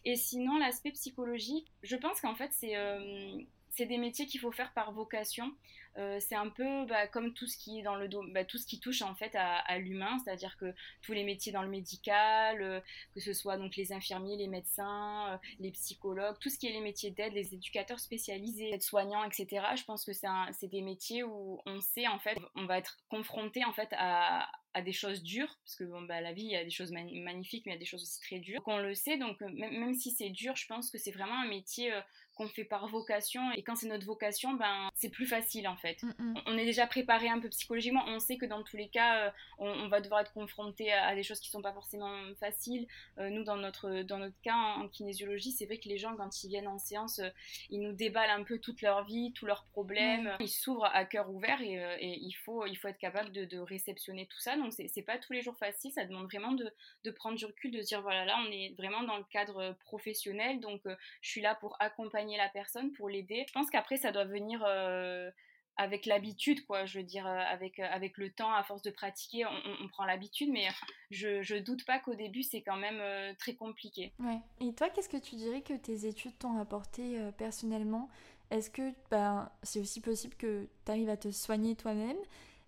[0.04, 3.38] Et sinon, l'aspect psychologique, je pense qu'en fait, c'est euh,
[3.76, 5.52] c'est des métiers qu'il faut faire par vocation.
[5.98, 8.66] Euh, c'est un peu bah, comme tout ce qui est dans le bah, tout ce
[8.66, 12.80] qui touche en fait à, l'humain, c'est-à-dire que tous les métiers dans le médical, euh,
[13.14, 16.72] que ce soit donc les infirmiers, les médecins, euh, les psychologues, tout ce qui est
[16.72, 19.66] les métiers d'aide, les éducateurs spécialisés, les soignants, etc.
[19.76, 23.64] Je pense que c'est des métiers où on sait en fait, on va être confronté
[23.64, 24.48] en fait à,
[24.84, 27.72] des choses dures, parce que bah, la vie, il y a des choses magnifiques, mais
[27.72, 28.58] il y a des choses aussi très dures.
[28.58, 31.48] Donc on le sait, donc même, si c'est dur, je pense que c'est vraiment un
[31.48, 31.90] métier
[32.36, 33.50] qu'on fait par vocation.
[33.52, 36.02] Et quand c'est notre vocation, ben, c'est plus facile en fait.
[36.02, 36.34] Mm, mm.
[36.46, 38.04] On est déjà préparé un peu psychologiquement.
[38.06, 41.22] On sait que dans tous les cas, euh, on, va devoir être confronté à, des
[41.22, 42.86] choses qui sont pas forcément faciles.
[43.18, 46.44] Euh, nous, dans notre, dans notre cas en, kinésiologie, c'est vrai que les gens, quand
[46.44, 47.30] ils viennent en séance, euh,
[47.70, 50.36] ils nous déballent un peu toute leur vie, tous leurs problèmes.
[50.40, 54.38] Ils s'ouvrent à cœur ouvert et, il, faut, il faut être capable de, réceptionner tout
[54.38, 54.56] ça.
[54.56, 55.90] Donc, c'est pas tous les jours facile.
[55.90, 56.70] Ça demande vraiment de,
[57.04, 59.74] de, prendre du recul, de se dire voilà, là, on est vraiment dans le cadre
[59.80, 60.60] professionnel.
[60.60, 60.82] Donc,
[61.22, 63.44] je suis là pour accompagner la personne, pour l'aider.
[63.46, 65.30] Je pense qu'après, ça doit venir euh,
[65.76, 66.86] avec l'habitude, quoi.
[66.86, 70.04] Je veux dire, euh, avec, euh, avec le temps, à force de pratiquer, on, prend
[70.04, 70.66] l'habitude, mais
[71.10, 74.12] je, je doute pas qu'au début, c'est quand même très compliqué.
[74.18, 74.40] Ouais.
[74.60, 78.08] Et toi, qu'est-ce que tu dirais que tes études t'ont apporté personnellement?
[78.50, 82.18] Est-ce que ben, c'est aussi possible que tu arrives à te soigner toi-même?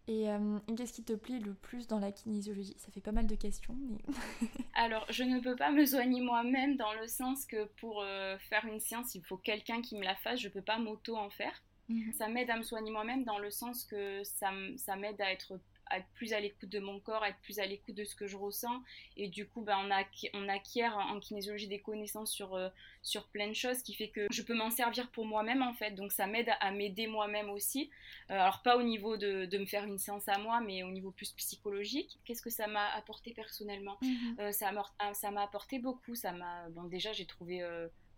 [0.08, 2.74] Euh, et qu'est-ce qui te plaît le plus dans la kinésiologie?
[2.78, 3.98] Ça fait pas mal de questions, mais...
[4.74, 8.64] Alors, je ne peux pas me soigner moi-même dans le sens que pour euh, faire
[8.64, 11.62] une séance, il faut quelqu'un qui me la fasse, je peux pas m'auto en faire.
[11.88, 12.12] Mhm.
[12.12, 15.58] Ça m'aide à me soigner moi-même dans le sens que ça, ça m'aide à être
[15.96, 18.36] être plus à l'écoute de mon corps, être plus à l'écoute de ce que je
[18.36, 18.82] ressens.
[19.16, 22.68] Et du coup, ben, on, on acquiert en kinésiologie des connaissances sur, euh,
[23.02, 25.92] sur plein de choses qui fait que je peux m'en servir pour moi-même en fait.
[25.92, 27.90] Donc ça m'aide à, m'aider moi-même aussi.
[28.30, 30.90] Euh, alors pas au niveau de, de, me faire une séance à moi, mais au
[30.90, 32.18] niveau plus psychologique.
[32.24, 33.98] Qu'est-ce que ça m'a apporté personnellement?
[34.02, 34.36] Mhm.
[34.40, 36.14] euh, Ça m'a apporté beaucoup.
[36.14, 37.62] Ça m'a, bon déjà j'ai trouvé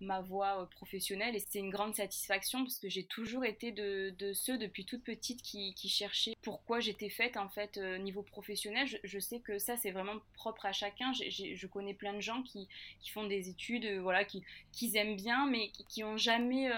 [0.00, 4.32] ma voie euh, professionnelle et c'est une grande satisfaction parce que j'ai toujours été de,
[4.32, 8.88] ceux depuis toute petite qui, cherchaient pourquoi j'étais faite en fait euh, niveau professionnel.
[9.04, 11.12] Je, sais que ça c'est vraiment propre à chacun.
[11.12, 12.68] je connais plein de gens qui,
[13.12, 16.70] font des études, euh, voilà, qui, qui aiment bien mais qui, n'ont ont jamais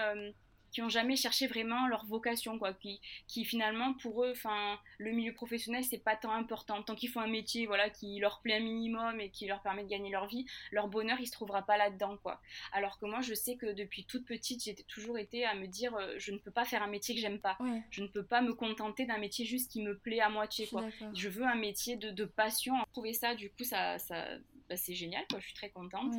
[0.73, 5.11] qui ont jamais cherché vraiment leur vocation, quoi, qui, qui finalement pour eux, enfin, le
[5.11, 8.55] milieu professionnel c'est pas tant important, tant qu'ils font un métier, voilà, qui leur plaît
[8.55, 11.61] un minimum et qui leur permet de gagner leur vie, leur bonheur il se trouvera
[11.61, 12.41] pas là-dedans, quoi.
[12.73, 15.95] Alors que moi je sais que depuis toute petite j'ai toujours été à me dire,
[15.95, 17.57] euh, je ne peux pas faire un métier que j'aime pas,
[17.91, 20.83] je ne peux pas me contenter d'un métier juste qui me plaît à moitié, quoi.
[21.13, 22.73] Je veux un métier de, de passion.
[22.91, 24.25] Trouver ça, du coup ça, ça
[24.69, 26.13] bah, c'est génial, quoi, je suis très contente.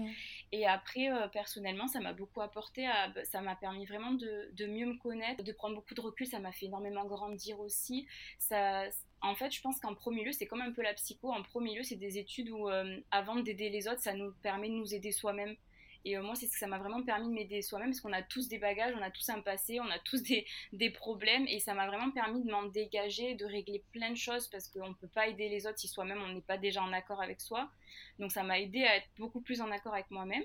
[0.53, 4.51] Et après, euh, personnellement, ça m'a beaucoup apporté, à, bah, ça m'a permis vraiment de,
[4.53, 8.07] de, mieux me connaître, de prendre beaucoup de recul, ça m'a fait énormément grandir aussi.
[8.39, 8.85] Ça,
[9.21, 11.75] en fait, je pense qu'en premier lieu, c'est comme un peu la psycho, en premier
[11.77, 14.95] lieu, c'est des études où, euh, avant d'aider les autres, ça nous permet de nous
[14.95, 15.57] aider soi-même.
[16.05, 18.13] Et euh, moi, c'est ce que ça m'a vraiment permis de m'aider soi-même parce qu'on
[18.13, 21.47] a tous des bagages, on a tous un passé, on a tous des, des problèmes
[21.49, 24.89] et ça m'a vraiment permis de m'en dégager, de régler plein de choses parce qu'on
[24.89, 27.41] ne peut pas aider les autres si soi-même on n'est pas déjà en accord avec
[27.41, 27.71] soi.
[28.19, 30.45] Donc ça m'a aidé à être beaucoup plus en accord avec moi-même.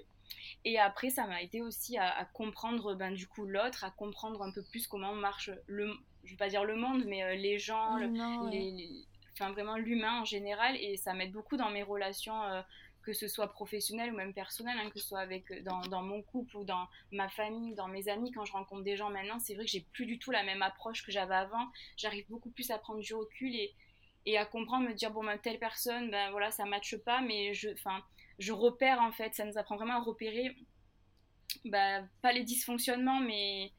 [0.65, 4.51] Et après, ça m'a aidé aussi à, comprendre ben, du coup l'autre, à comprendre un
[4.51, 5.91] peu plus comment marche le,
[6.23, 7.97] je vais pas dire le monde, mais euh, les gens,
[8.51, 10.75] les, enfin vraiment l'humain en général.
[10.77, 12.43] Et ça m'aide beaucoup dans mes relations.
[12.43, 12.61] Euh,
[13.09, 16.21] que ce soit professionnel ou même personnel, hein, que ce soit avec, euh, dans, mon
[16.21, 19.55] couple ou dans ma famille, dans mes amis, quand je rencontre des gens maintenant, c'est
[19.55, 21.67] vrai que j'ai plus du tout la même approche que j'avais avant.
[21.97, 23.73] J'arrive beaucoup plus à prendre du recul et,
[24.27, 27.55] et à comprendre, me dire, bon, ben, telle personne, ben voilà, ça matche pas, mais
[27.55, 27.69] je,
[28.37, 30.55] je repère en fait, ça nous apprend vraiment à repérer,
[31.65, 33.71] ben, pas les dysfonctionnements, mais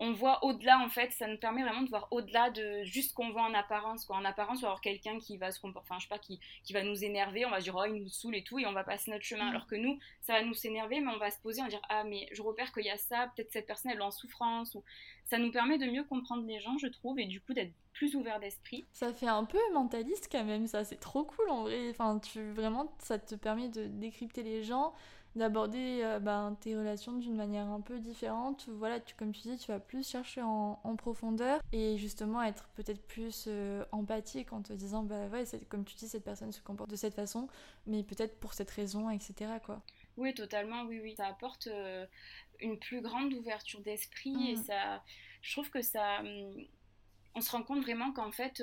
[0.00, 3.14] on voit au-delà en fait, ça nous permet vraiment de voir au-delà de juste ce
[3.14, 4.04] qu'on voit en apparence.
[4.04, 4.16] Quoi.
[4.16, 6.40] En apparence, on va avoir quelqu'un qui va se comporter, enfin je sais pas, qui,
[6.64, 8.66] qui va nous énerver, on va se dire oh il nous saoule et tout, et
[8.66, 9.46] on va passer notre chemin.
[9.46, 9.50] Mm.
[9.50, 11.82] Alors que nous, ça va nous s'énerver, mais on va se poser, on va dire
[11.88, 14.74] ah mais je repère qu'il y a ça, peut-être cette personne elle est en souffrance.
[14.74, 14.82] Ou...
[15.24, 18.16] Ça nous permet de mieux comprendre les gens, je trouve, et du coup d'être plus
[18.16, 18.84] ouvert d'esprit.
[18.92, 21.90] Ça fait un peu mentaliste quand même, ça c'est trop cool en vrai.
[21.90, 24.92] Enfin tu vraiment, ça te permet de décrypter les gens
[25.36, 28.66] d'aborder euh, ben, tes relations d'une manière un peu différente.
[28.68, 33.04] Voilà, tu, comme tu dis, tu vas plus chercher en, profondeur et justement être peut-être
[33.06, 36.88] plus euh, empathique en te disant, bah ouais, comme tu dis, cette personne se comporte
[36.88, 37.48] de cette façon,
[37.86, 39.50] mais peut-être pour cette raison, etc.
[39.64, 39.82] Quoi.
[40.16, 41.14] Oui, totalement, oui, oui.
[41.16, 42.06] Ça apporte euh,
[42.60, 44.62] une plus grande ouverture d'esprit et mmh.
[44.64, 45.02] ça,
[45.42, 46.64] je trouve que ça, hum,
[47.34, 48.62] on se rend compte vraiment qu'en fait,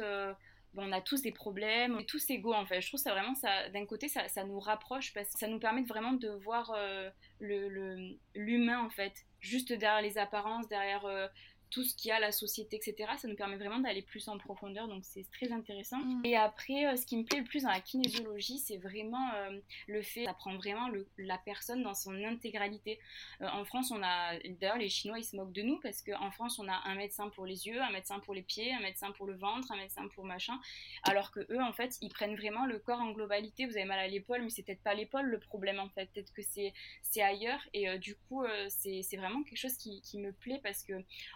[0.77, 2.81] on a tous des problèmes, on est tous égaux en fait.
[2.81, 5.83] Je trouve ça vraiment, ça, d'un côté, ça, nous rapproche parce que ça nous permet
[5.83, 11.27] vraiment de voir euh, l'humain en fait, juste derrière les apparences, derrière euh,
[11.71, 13.09] tout ce qu'il y a, la société, etc.
[13.17, 15.97] Ça nous permet vraiment d'aller plus en profondeur, donc c'est très intéressant.
[15.97, 16.21] Mm.
[16.25, 19.57] Et après, euh, ce qui me plaît le plus dans la kinésiologie, c'est vraiment euh,
[19.87, 22.99] le fait d'apprendre vraiment le, la personne dans son intégralité.
[23.41, 26.29] Euh, en France, on a, d'ailleurs, les Chinois, ils se moquent de nous parce qu'en
[26.31, 29.11] France, on a un médecin pour les yeux, un médecin pour les pieds, un médecin
[29.11, 30.59] pour le ventre, un médecin pour machin,
[31.03, 33.65] alors que eux, en fait, ils prennent vraiment le corps en globalité.
[33.65, 36.09] Vous avez mal à l'épaule, mais c'est peut-être pas l'épaule le problème, en fait.
[36.13, 37.61] Peut-être que c'est ailleurs.
[37.73, 40.93] Et du coup, c'est vraiment quelque chose qui, qui, me plaît parce que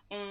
[0.09, 0.24] on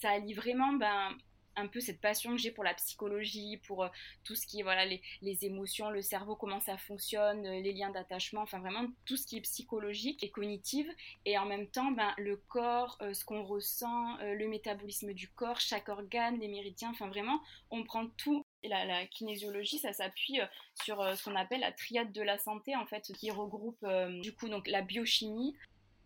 [0.00, 1.16] ça allie vraiment ben,
[1.56, 3.88] un peu cette passion que j'ai pour la psychologie, pour euh,
[4.24, 7.90] tout ce qui est voilà, les, émotions, le cerveau, comment ça fonctionne, euh, les liens
[7.90, 10.88] d'attachement, enfin vraiment tout ce qui est psychologique et cognitive.
[11.24, 15.60] Et en même temps, ben, le corps, euh, ce qu'on ressent, le métabolisme du corps,
[15.60, 18.44] chaque organe, les méridiens, enfin vraiment, on prend tout.
[18.64, 20.38] La kinésiologie, ça s'appuie
[20.84, 23.84] sur ce qu'on appelle la triade de la santé, en fait, qui regroupe
[24.20, 25.56] du coup donc la biochimie,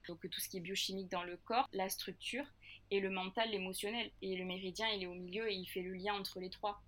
[0.09, 2.47] donc tout ce qui est biochimique dans le corps, la structure
[2.91, 4.11] et le mental, l'émotionnel.
[4.23, 6.81] Et le méridien, il est au milieu et il fait le lien entre les trois.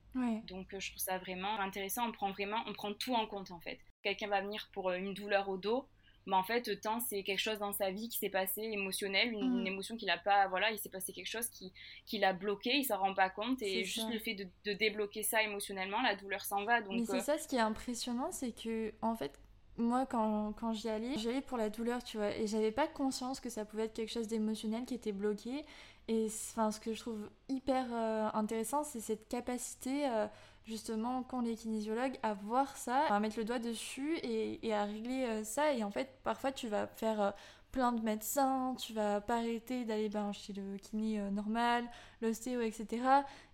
[0.49, 2.09] Donc euh, je trouve ça vraiment intéressant.
[2.09, 3.79] On prend vraiment, on prend tout en compte en fait.
[4.03, 5.89] Quelqu'un va venir pour euh, une douleur au dos,
[6.27, 9.63] mais en fait, tant c'est quelque chose dans sa vie qui s'est passé émotionnel, une,
[9.63, 9.67] mm.
[9.67, 11.73] émotion qu'il a pas, voilà, il s'est passé quelque chose qui,
[12.05, 15.23] qui l'a bloqué, il s'en rend pas compte, et juste le fait de, de, débloquer
[15.23, 16.83] ça émotionnellement, la douleur s'en va.
[16.83, 19.39] Donc, mais c'est euh, ça ce qui est impressionnant, c'est que en fait,
[19.79, 22.87] moi, quand, quand j'y allais, j'y allais pour la douleur, tu vois, et j'avais pas
[22.87, 25.65] conscience que ça pouvait être quelque chose d'émotionnel qui était bloqué.
[26.09, 30.27] Et enfin, ce que je trouve hyper euh, intéressant, c'est cette capacité, euh,
[30.65, 35.25] justement, qu'ont les kinésiologues à voir ça, à mettre le doigt dessus et, à régler
[35.25, 35.73] euh, ça.
[35.75, 37.35] Et en fait, parfois, tu vas faire
[37.73, 41.85] plein de médecins, tu vas pas arrêter d'aller chez le kiné euh, normal,
[42.23, 43.03] l'ostéo, etc.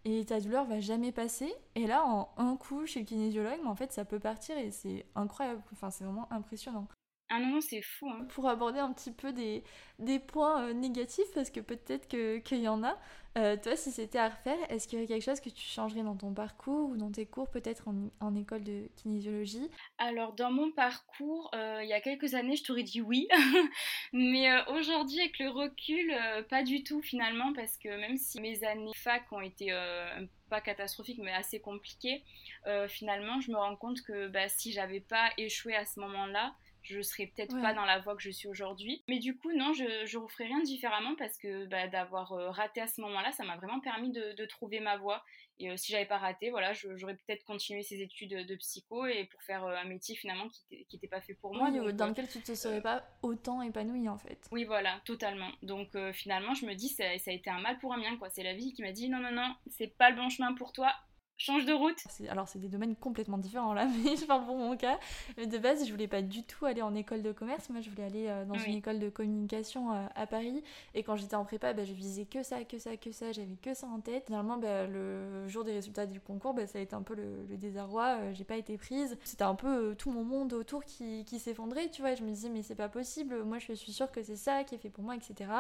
[0.05, 1.53] Et ta douleur va jamais passer.
[1.74, 4.70] Et là, en un coup, chez le kinésiologue, mais en fait, ça peut partir et
[4.70, 5.62] c'est incroyable.
[5.72, 6.87] Enfin, c'est vraiment impressionnant.
[7.31, 8.09] Ah non, c'est fou.
[8.11, 8.27] Hein.
[8.29, 9.65] Pour aborder un petit peu des,
[9.99, 12.99] des points euh, négatifs, parce que peut-être qu'il y en a,
[13.39, 16.03] euh, toi, si c'était à refaire, est-ce qu'il y aurait quelque chose que tu changerais
[16.03, 19.71] dans ton parcours ou dans tes cours, peut-être en, en, école de kinésiologie?
[19.97, 23.27] Alors, dans mon parcours, euh, il y a quelques années, je t'aurais dit oui.
[24.13, 26.15] Mais aujourd'hui, avec le recul,
[26.51, 29.73] pas du tout finalement, parce que même si mes années fac ont été
[30.51, 32.23] pas catastrophiques, mais assez compliquées,
[32.87, 37.01] finalement, je me rends compte que bah, si j'avais pas échoué à ce moment-là, je
[37.01, 39.03] serais peut-être pas dans la voie que je suis aujourd'hui.
[39.09, 42.81] Mais du coup, non, je, je referais rien différemment parce que bah, d'avoir euh, raté
[42.81, 45.25] à ce moment-là, ça m'a vraiment permis de, trouver ma voie.
[45.59, 49.25] Et euh, si j'avais pas raté, voilà, j'aurais peut-être continué ces études de psycho et
[49.25, 51.70] pour faire euh, un métier finalement qui n'était pas fait pour moi.
[51.70, 54.47] dans lequel tu te serais pas autant épanouie en fait.
[54.53, 55.51] Oui, voilà, totalement.
[55.62, 58.29] Donc finalement, je me dis, ça, ça, a été un mal pour un bien, quoi.
[58.29, 60.73] C'est la vie qui m'a dit, non, non, non, c'est pas le bon chemin pour
[60.73, 60.92] toi,
[61.37, 61.97] change de route.
[62.29, 64.99] Alors c'est des domaines complètement différents là, mais je parle pour mon cas.
[65.37, 67.68] De base, je voulais pas du tout aller en école de commerce.
[67.70, 70.62] Moi, je voulais aller euh, dans une école de communication euh, à Paris.
[70.94, 73.33] Et quand j'étais en prépa, bah, je visais que ça, que ça, que ça.
[73.33, 74.27] J'avais que ça en tête.
[74.27, 77.57] Finalement, bah, le jour des résultats du concours, bah, ça a été un peu le,
[77.57, 78.18] désarroi.
[78.20, 79.16] Euh, j'ai pas été prise.
[79.25, 82.14] C'était un peu tout mon monde autour qui, qui s'effondrait, tu vois.
[82.14, 83.44] je me disais, mais c'est pas possible.
[83.44, 85.51] Moi, je suis sûre que c'est ça qui est fait pour moi, etc.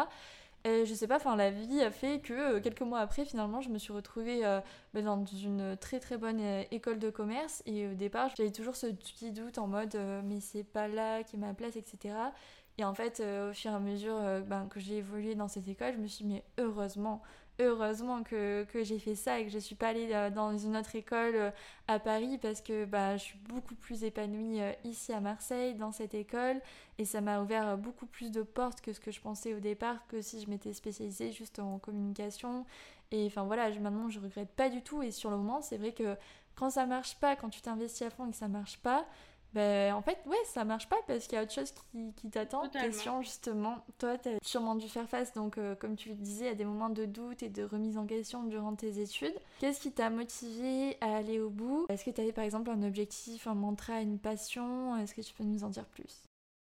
[0.66, 3.68] Je sais pas, enfin la vie a fait que euh, quelques mois après, finalement, je
[3.68, 4.60] me suis retrouvée euh,
[4.94, 7.62] bah, dans une très très bonne euh, école de commerce.
[7.66, 11.36] Et au départ, j'avais toujours ce petit doute en mode mais c'est pas là qui
[11.36, 12.14] est ma place, etc.
[12.78, 15.92] Et en fait, au fur et à mesure ben, que j'ai évolué dans cette école,
[15.94, 17.22] je me suis dit mais heureusement,
[17.60, 20.76] heureusement que, que j'ai fait ça et que je suis pas allée euh, dans une
[20.76, 21.50] autre école euh,
[21.88, 25.92] à Paris parce que bah, je suis beaucoup plus épanouie euh, ici à Marseille dans
[25.92, 26.60] cette école.
[26.98, 30.06] Et ça m'a ouvert beaucoup plus de portes que ce que je pensais au départ
[30.08, 32.66] que si je m'étais spécialisée juste en communication.
[33.10, 35.02] Et enfin voilà maintenant je regrette pas du tout.
[35.02, 36.16] Et sur le moment c'est vrai que
[36.54, 39.06] quand ça marche pas quand tu t'investis à fond et que ça marche pas
[39.54, 42.28] ben, en fait, ouais, ça marche pas parce qu'il y a autre chose qui, qui
[42.28, 42.68] t'attend.
[42.68, 46.48] Question, justement, toi, tu as sûrement dû faire face, donc, euh, comme tu le disais,
[46.48, 49.34] à des moments de doute et de remise en question durant tes études.
[49.60, 51.86] Qu'est-ce qui t'a motivé à aller au bout?
[51.88, 54.96] Est-ce que tu avais par exemple un objectif, un mantra, une passion?
[54.96, 56.24] Est-ce que tu peux nous en dire plus?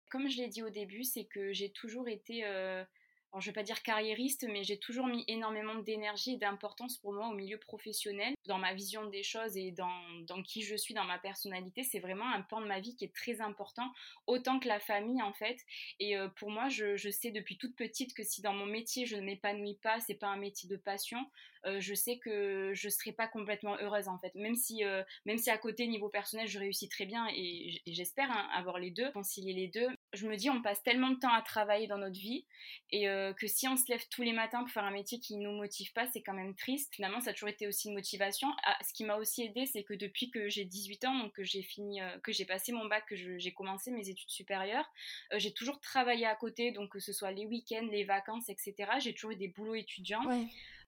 [0.10, 2.46] Comme je l'ai dit au début, c'est que j'ai toujours été.
[2.46, 2.86] Euh,
[3.32, 7.14] alors je vais pas dire carriériste, mais j'ai toujours mis énormément d'énergie et d'importance pour
[7.14, 10.94] moi au milieu professionnel, dans ma vision des choses et dans, dans qui je suis,
[10.94, 11.84] dans ma personnalité.
[11.84, 13.92] C'est vraiment un pan de ma vie qui est très important,
[14.28, 15.58] autant que la famille en fait.
[16.00, 19.06] Et euh, pour moi, je, je, sais depuis toute petite que si dans mon métier
[19.06, 21.20] je ne m'épanouis pas, c'est pas un métier de passion,
[21.66, 24.34] euh, je sais que je serai pas complètement heureuse en fait.
[24.36, 28.32] Même si, euh, même si à côté niveau personnel je réussis très bien et, j'espère
[28.32, 31.34] hein, avoir les deux, concilier les deux, je me dis on passe tellement de temps
[31.34, 32.46] à travailler dans notre vie
[32.92, 35.36] et euh, que si on se lève tous les matins pour faire un métier qui
[35.38, 36.96] nous motive pas, c'est quand même triste.
[36.96, 38.48] Finalement, ça a toujours été aussi une motivation.
[38.64, 41.44] Ah, ce qui m'a aussi aidé, c'est que depuis que j'ai 18 ans, donc que
[41.44, 44.90] j'ai fini, euh, que j'ai passé mon bac, que j'ai commencé mes études supérieures,
[45.34, 48.76] euh, j'ai toujours travaillé à côté, donc que ce soit les week-ends, les vacances, etc.
[49.00, 50.24] J'ai toujours eu des boulots étudiants.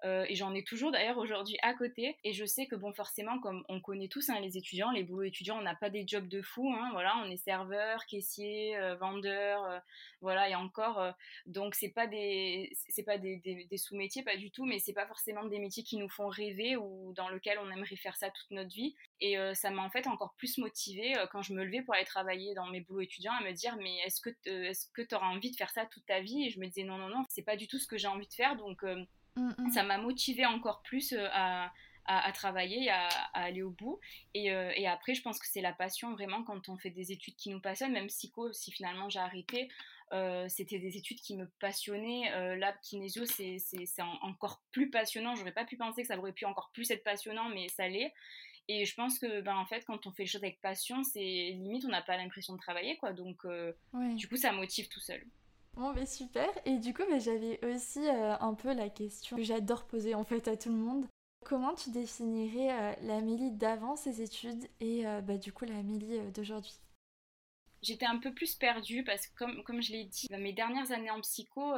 [0.06, 2.18] Euh, et j'en ai toujours d'ailleurs aujourd'hui à côté.
[2.24, 5.24] Et je sais que bon, forcément, comme on connaît tous hein, les étudiants, les boulots
[5.24, 6.72] étudiants, on n'a pas des jobs de fou.
[6.72, 9.80] Hein, voilà, on est serveur, caissier, euh, vendeur, euh,
[10.22, 11.14] voilà, et encore.
[11.46, 15.46] donc c'est pas des, c'est pas des, sous-métiers, pas du tout, mais c'est pas forcément
[15.46, 18.74] des métiers qui nous font rêver ou dans lesquels on aimerait faire ça toute notre
[18.74, 18.96] vie.
[19.22, 22.54] Et ça m'a en fait encore plus motivée quand je me levais pour aller travailler
[22.54, 25.52] dans mes boulots étudiants à me dire mais est-ce que est-ce que tu auras envie
[25.52, 26.46] de faire ça toute ta vie?
[26.46, 28.28] Et je me disais non non non, c'est pas du tout ce que j'ai envie
[28.28, 28.84] de faire donc
[29.40, 29.72] Mm, mm.
[29.72, 31.72] Ça m'a motivé encore plus euh, à,
[32.06, 34.00] à, travailler, à, à, aller au bout.
[34.34, 37.12] Et, euh, et après, je pense que c'est la passion vraiment quand on fait des
[37.12, 37.92] études qui nous passionnent.
[37.92, 39.70] Même psycho, si finalement j'ai arrêté,
[40.12, 42.32] euh, c'était des études qui me passionnaient.
[42.34, 43.60] Euh, là, kinésio, c'est
[44.22, 45.36] encore plus passionnant.
[45.36, 48.14] J'aurais pas pu penser que ça aurait pu encore plus être passionnant, mais ça l'est.
[48.68, 51.20] Et je pense que, ben, en fait, quand on fait les choses avec passion, c'est
[51.20, 53.14] limite, on n'a pas l'impression de travailler, quoi.
[53.14, 53.46] Donc,
[54.16, 55.24] du coup, ça motive tout seul.
[55.80, 56.50] Bon, mais super.
[56.66, 60.26] Et du coup, mais j'avais aussi euh, un peu la question que j'adore poser en
[60.26, 61.08] fait à tout le monde.
[61.46, 66.74] Comment tu définirais euh, l'Amélie d'avant ses études et euh, bah, du coup l'Amélie d'aujourd'hui?
[67.82, 71.22] J'étais un peu plus perdue parce que comme, je l'ai dit, mes dernières années en
[71.22, 71.74] psycho,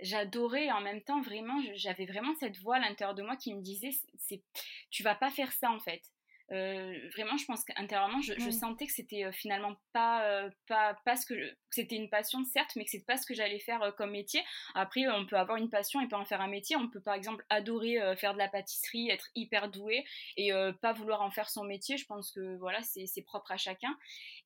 [0.00, 3.62] j'adorais en même temps vraiment, j'avais vraiment cette voix à l'intérieur de moi qui me
[3.62, 4.42] disait c'est,
[4.90, 6.02] tu vas pas faire ça en fait
[6.50, 11.34] vraiment, je pense qu'intérieurement, je, je, sentais que c'était finalement pas, pas, pas ce que,
[11.70, 14.42] c'était une passion certes, mais que c'est pas ce que j'allais faire comme métier.
[14.74, 16.76] Après, on peut avoir une passion et pas en faire un métier.
[16.76, 20.04] On peut par exemple adorer faire de la pâtisserie, être hyper doué
[20.36, 21.96] et pas vouloir en faire son métier.
[21.96, 23.96] Je pense que voilà, c'est propre à chacun.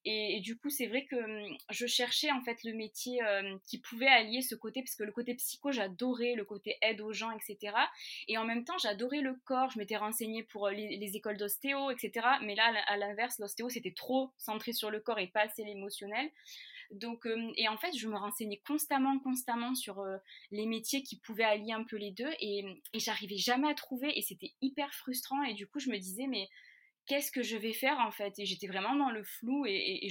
[0.05, 3.21] Et, du coup, c'est vrai que hum, je cherchais en fait le métier
[3.65, 7.13] qui pouvait allier ce côté, parce que le côté psycho, j'adorais, le côté aide aux
[7.13, 7.75] gens, etc.
[8.29, 9.71] Et en même temps, j'adorais le corps.
[9.71, 12.27] Je m'étais renseignée pour les, les écoles d'ostéo, etc.
[12.43, 16.31] Mais là, à l'inverse, l'ostéo, c'était trop centré sur le corps et pas assez l'émotionnel.
[16.91, 20.17] Donc, euh, et en fait, je me renseignais constamment, constamment sur euh,
[20.51, 24.23] les métiers qui pouvaient allier un peu les deux et, j'arrivais jamais à trouver et
[24.23, 25.43] c'était hyper frustrant.
[25.43, 26.49] Et du coup, je me disais, mais
[27.07, 28.39] qu'est-ce que je vais faire en fait?
[28.39, 30.09] Et j'étais vraiment dans le flou et,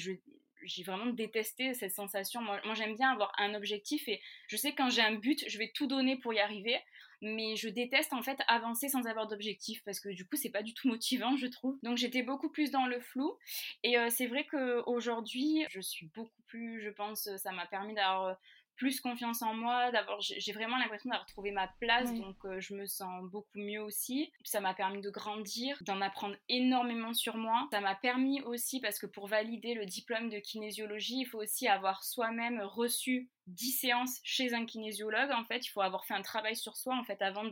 [0.63, 2.41] j'ai vraiment détesté cette sensation.
[2.41, 5.45] Moi, moi j'aime bien avoir un objectif et je sais que quand j'ai un but,
[5.47, 6.77] je vais tout donner pour y arriver
[7.21, 10.63] mais je déteste en fait avancer sans avoir d'objectif parce que du coup c'est pas
[10.63, 11.77] du tout motivant je trouve.
[11.83, 13.37] Donc j'étais beaucoup plus dans le flou
[13.83, 18.25] et euh, c'est vrai qu'aujourd'hui je suis beaucoup plus, je pense, ça m'a permis d'avoir
[18.25, 18.33] euh,
[18.77, 22.75] plus confiance en moi, d'avoir, j'ai vraiment l'impression d'avoir trouvé ma place, donc euh, je
[22.75, 24.31] me sens beaucoup mieux aussi.
[24.43, 27.67] Ça m'a permis de grandir, d'en apprendre énormément sur moi.
[27.71, 31.67] Ça m'a permis aussi, parce que pour valider le diplôme de kinésiologie, il faut aussi
[31.67, 35.31] avoir soi-même reçu 10 séances chez un kinésiologue.
[35.31, 37.45] En fait, il faut avoir fait un travail sur soi en fait avant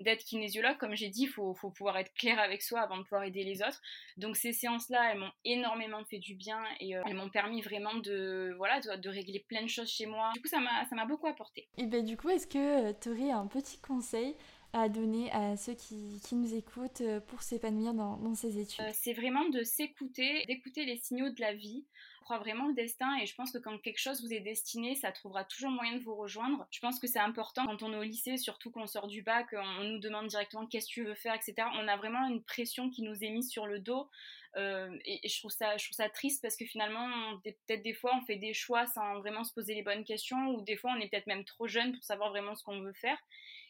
[0.00, 0.76] d'être kinésiologue.
[0.78, 3.44] Comme j'ai dit, il faut, faut, pouvoir être clair avec soi avant de pouvoir aider
[3.44, 3.80] les autres.
[4.16, 7.94] Donc ces séances-là, elles m'ont énormément fait du bien et euh, elles m'ont permis vraiment
[7.94, 10.30] de, voilà, de, régler plein de choses chez moi.
[10.34, 11.68] Du coup, ça m'a beaucoup apporté.
[11.76, 14.34] Et ben du coup, est-ce que euh, tu aurais un petit conseil
[14.72, 18.84] à donner à ceux qui, qui nous écoutent euh, pour s'épanouir dans, dans, ces études?
[18.92, 21.86] C'est vraiment de s'écouter, d'écouter les signaux de la vie
[22.28, 25.12] crois vraiment au destin et je pense que quand quelque chose vous est destiné, ça
[25.12, 26.66] trouvera toujours moyen de vous rejoindre.
[26.70, 29.46] Je pense que c'est important quand on est au lycée, surtout qu'on sort du bac,
[29.54, 31.54] on nous demande directement qu'est-ce que tu veux faire, etc.
[31.76, 34.10] On a vraiment une pression qui nous est mise sur le dos.
[34.56, 38.12] Euh, et, je, trouve ça, je trouve ça triste parce que finalement, peut-être des fois,
[38.14, 41.00] on fait des choix sans vraiment se poser les bonnes questions, ou des fois, on
[41.00, 43.18] est peut-être même trop jeune pour savoir vraiment ce qu'on veut faire.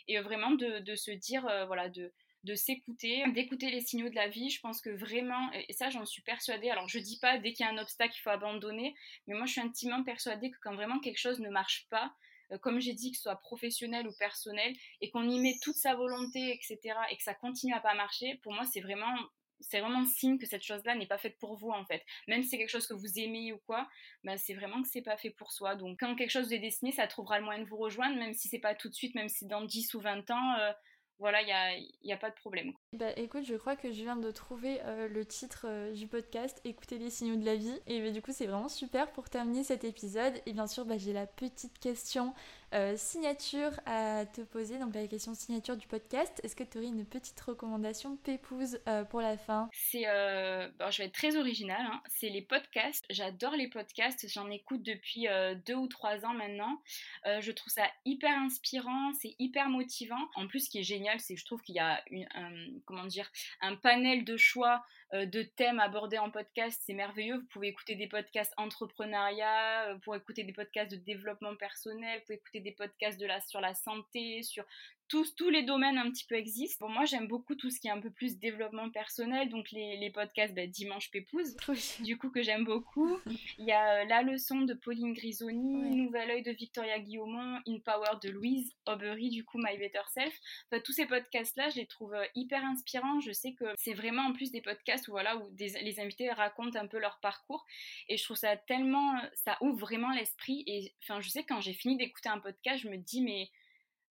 [0.09, 2.12] Et vraiment de, se dire, euh, voilà, de,
[2.49, 4.49] de s'écouter, d'écouter les signaux de la vie.
[4.49, 7.67] Je pense que vraiment, et ça j'en suis persuadée, alors je dis pas dès qu'il
[7.67, 8.95] y a un obstacle il faut abandonner,
[9.27, 12.13] mais moi je suis intimement persuadée que quand vraiment quelque chose ne marche pas,
[12.53, 15.77] euh, comme j'ai dit, que ce soit professionnel ou personnel, et qu'on y met toute
[15.77, 19.15] sa volonté, etc., et que ça continue à pas marcher, pour moi c'est vraiment
[19.61, 22.05] c'est vraiment signe que cette chose-là n'est pas faite pour vous en fait.
[22.29, 23.89] Même si c'est quelque chose que vous aimez ou quoi,
[24.23, 25.75] bah, c'est vraiment que c'est pas fait pour soi.
[25.75, 28.35] Donc quand quelque chose vous est destiné, ça trouvera le moyen de vous rejoindre, même
[28.35, 30.73] si c'est pas tout de suite, même si dans 10 ou 20 ans, euh,
[31.19, 32.73] voilà, il n'y a, y a, pas de problème.
[32.94, 36.59] Bah écoute, je crois que je viens de trouver euh, le titre euh, du podcast,
[36.64, 37.79] Écouter les signaux de la vie.
[37.87, 40.33] Et bah, du coup, c'est vraiment super pour terminer cet épisode.
[40.46, 42.33] Et bien sûr, bah, j'ai la petite question
[42.72, 46.40] euh, signature à te poser, donc la question signature du podcast.
[46.42, 49.68] Est-ce que tu aurais une petite recommandation pépouse pour la fin?
[49.72, 52.03] C'est, je vais être très originale, hein.
[52.09, 53.05] c'est les podcasts.
[53.09, 55.27] J'adore les podcasts, j'en écoute depuis
[55.66, 56.83] deux ou trois ans maintenant.
[57.24, 60.29] je trouve ça hyper inspirant, c'est hyper motivant.
[60.35, 62.53] En plus, ce qui est génial, c'est que je trouve qu'il y a une, un,
[62.85, 67.37] comment dire, un panel de choix de thèmes abordés en podcast, c'est merveilleux.
[67.37, 72.25] Vous pouvez écouter des podcasts entrepreneuriat, vous pouvez écouter des podcasts de développement personnel, vous
[72.27, 74.64] pouvez écouter des podcasts de la, sur la santé, sur
[75.09, 76.87] tous, tous les domaines un petit peu existent.
[76.87, 79.97] Bon, moi, j'aime beaucoup tout ce qui est un peu plus développement personnel, donc les,
[79.97, 81.57] les podcasts bah, Dimanche Pépouze,
[82.01, 83.18] du coup, que j'aime beaucoup.
[83.59, 87.79] Il y a euh, La leçon de Pauline Grisoni, Nouvel œil de Victoria Guillaumont, In
[87.85, 90.38] Power de Louise Aubery, du coup, My Better Self.
[90.71, 93.21] Enfin, tous ces podcasts-là, je les trouve euh, hyper inspirants.
[93.21, 96.79] Je sais que c'est vraiment en plus des podcasts où, voilà, où les invités racontent
[96.79, 97.65] un peu leur parcours.
[98.09, 99.15] Et je trouve ça tellement.
[99.35, 100.65] Ça ouvre vraiment l'esprit.
[100.67, 103.51] Et enfin, je sais quand j'ai fini d'écouter un podcast, je me dis, mais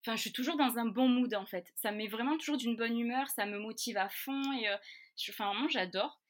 [0.08, 1.74] Enfin, je suis toujours dans un bon mood en fait.
[1.76, 4.78] Ça me met vraiment toujours d'une bonne humeur, ça me motive à fond et euh,
[5.18, 6.22] je, enfin, vraiment j'adore.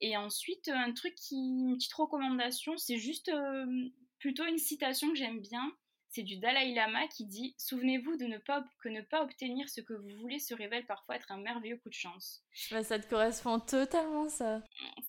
[0.00, 5.16] Et ensuite, un truc qui, une petite recommandation, c'est juste euh, plutôt une citation que
[5.16, 5.70] j'aime bien.
[6.16, 9.82] C'est du Dalai Lama qui dit Souvenez-vous de ne pas, que ne pas obtenir ce
[9.82, 12.42] que vous voulez se révèle parfois être un merveilleux coup de chance.
[12.70, 14.62] Bah, ça te correspond totalement, ça.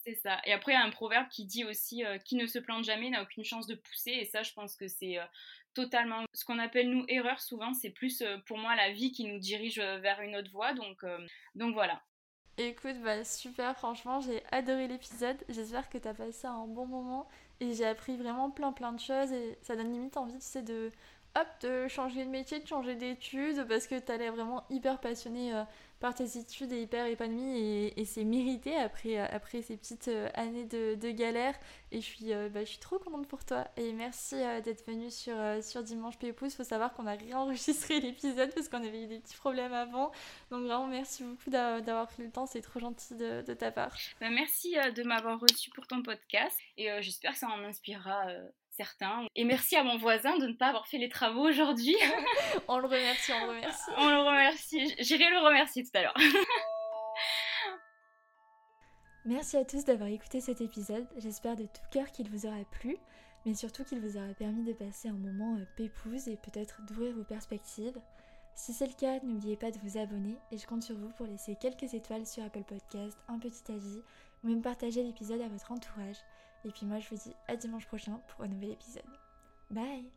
[0.03, 0.39] C'est ça.
[0.45, 2.83] Et après, il y a un proverbe qui dit aussi euh, Qui ne se plante
[2.83, 4.11] jamais n'a aucune chance de pousser.
[4.11, 5.17] Et ça, je pense que c'est
[5.77, 6.25] totalement.
[6.33, 9.37] Ce qu'on appelle nous erreur souvent, c'est plus euh, pour moi la vie qui nous
[9.37, 10.73] dirige euh, vers une autre voie.
[10.73, 12.01] Donc, euh, donc voilà.
[12.57, 15.37] Écoute, bah super, franchement, j'ai adoré l'épisode.
[15.47, 18.99] J'espère que tu as passé un bon moment et j'ai appris vraiment plein plein de
[18.99, 20.91] choses et ça donne limite envie, tu sais, de
[21.61, 25.53] de changer de métier, de changer d'études parce que tu allais vraiment hyper passionné
[25.99, 31.11] par tes études et hyper épanouie et, c'est mérité après, après ces petites années de,
[31.11, 31.55] galère.
[31.91, 33.67] Et je suis, bah, je suis trop contente pour toi.
[33.77, 36.53] Et merci d'être venue sur, sur Dimanche Pépouze.
[36.53, 40.11] Faut savoir qu'on a réenregistré l'épisode parce qu'on avait eu des petits problèmes avant.
[40.51, 42.45] Donc vraiment, merci beaucoup d'avoir pris le temps.
[42.45, 43.95] C'est trop gentil de, de ta part.
[44.19, 46.57] Bah, merci de m'avoir reçu pour ton podcast.
[46.77, 48.27] Et j'espère que ça en inspirera
[48.77, 49.25] certains.
[49.35, 51.95] Et merci à mon voisin de ne pas avoir fait les travaux aujourd'hui.
[52.67, 53.91] on le remercie, on le remercie.
[53.97, 54.95] On le remercie.
[54.99, 56.17] J'irai le remercier tout à l'heure.
[59.25, 61.07] merci à tous d'avoir écouté cet épisode.
[61.17, 62.97] J'espère de tout cœur qu'il vous aura plu,
[63.45, 67.15] mais surtout qu'il vous aura permis de passer un moment euh, pépouse et peut-être d'ouvrir
[67.15, 67.99] vos perspectives.
[68.55, 71.27] Si c'est le cas, n'oubliez pas de vous abonner et je compte sur vous pour
[71.27, 74.01] laisser quelques étoiles sur Apple Podcast, un petit avis
[74.43, 76.17] ou même partager l'épisode à votre entourage.
[76.67, 79.03] Et puis moi je vous dis à dimanche prochain pour un nouvel épisode.
[79.71, 80.11] Bye